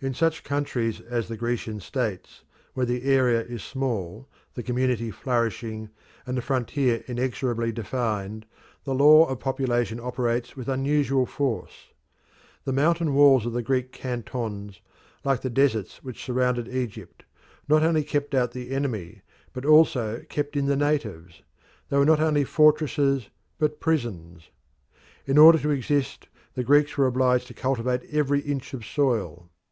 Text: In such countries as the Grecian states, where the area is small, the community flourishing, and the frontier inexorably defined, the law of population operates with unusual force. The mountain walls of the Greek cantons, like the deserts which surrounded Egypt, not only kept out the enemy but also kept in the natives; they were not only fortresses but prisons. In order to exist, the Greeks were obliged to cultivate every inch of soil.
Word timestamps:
In 0.00 0.12
such 0.12 0.44
countries 0.44 1.00
as 1.00 1.28
the 1.28 1.36
Grecian 1.38 1.80
states, 1.80 2.44
where 2.74 2.84
the 2.84 3.04
area 3.04 3.40
is 3.40 3.62
small, 3.64 4.28
the 4.52 4.62
community 4.62 5.10
flourishing, 5.10 5.88
and 6.26 6.36
the 6.36 6.42
frontier 6.42 7.02
inexorably 7.06 7.72
defined, 7.72 8.44
the 8.84 8.94
law 8.94 9.24
of 9.24 9.40
population 9.40 9.98
operates 9.98 10.56
with 10.58 10.68
unusual 10.68 11.24
force. 11.24 11.94
The 12.66 12.72
mountain 12.74 13.14
walls 13.14 13.46
of 13.46 13.54
the 13.54 13.62
Greek 13.62 13.92
cantons, 13.92 14.82
like 15.24 15.40
the 15.40 15.48
deserts 15.48 16.02
which 16.04 16.22
surrounded 16.22 16.68
Egypt, 16.68 17.24
not 17.66 17.82
only 17.82 18.04
kept 18.04 18.34
out 18.34 18.52
the 18.52 18.72
enemy 18.72 19.22
but 19.54 19.64
also 19.64 20.22
kept 20.28 20.54
in 20.54 20.66
the 20.66 20.76
natives; 20.76 21.40
they 21.88 21.96
were 21.96 22.04
not 22.04 22.20
only 22.20 22.44
fortresses 22.44 23.30
but 23.58 23.80
prisons. 23.80 24.50
In 25.24 25.38
order 25.38 25.56
to 25.60 25.70
exist, 25.70 26.28
the 26.52 26.62
Greeks 26.62 26.98
were 26.98 27.06
obliged 27.06 27.46
to 27.46 27.54
cultivate 27.54 28.02
every 28.12 28.40
inch 28.40 28.74
of 28.74 28.84
soil. 28.84 29.48